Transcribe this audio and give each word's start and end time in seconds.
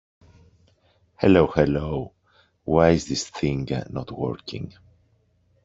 Hello 1.15 1.45
hello. 1.45 2.15
Why 2.63 2.89
is 2.89 3.07
this 3.07 3.29
thing 3.29 3.67
not 3.91 4.11
working? 4.11 4.73